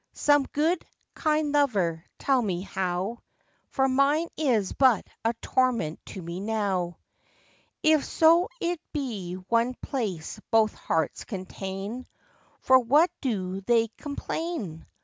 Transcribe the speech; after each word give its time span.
Some 0.13 0.47
good, 0.51 0.83
kind 1.13 1.51
lover, 1.51 2.03
tell 2.17 2.41
me 2.41 2.61
how: 2.61 3.19
For 3.69 3.87
mine 3.87 4.29
is 4.35 4.73
but 4.73 5.05
a 5.23 5.35
torment 5.43 6.03
to 6.07 6.23
me 6.23 6.39
now. 6.39 6.97
If 7.83 8.03
so 8.03 8.49
it 8.59 8.81
be 8.93 9.35
one 9.35 9.75
place 9.75 10.39
both 10.49 10.73
hearts 10.73 11.23
contain, 11.23 12.07
For 12.61 12.79
what 12.79 13.11
do 13.21 13.61
they 13.61 13.89
complain? 13.89 14.87